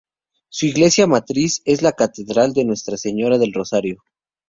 [0.49, 4.01] Su iglesia matriz es la catedral de Nuestra Señora del Rosario.